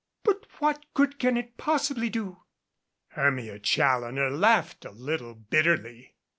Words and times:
"But 0.23 0.47
what 0.57 0.83
good 0.95 1.19
can 1.19 1.37
it 1.37 1.57
possibly 1.57 2.09
do?" 2.09 2.41
Hermia 3.09 3.59
Challoner 3.59 4.31
laughed 4.31 4.83
a 4.83 4.89
little 4.89 5.35
bitterly. 5.35 6.15